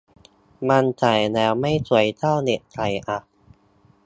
[0.69, 3.17] มันใส่แล้วไม่สวยเท่าเด็กใส่อะ